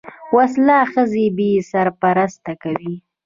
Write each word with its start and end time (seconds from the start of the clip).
وسله 0.35 0.77
ښځې 0.91 1.25
بې 1.37 1.51
سرپرسته 1.71 2.51
کوي 2.63 2.95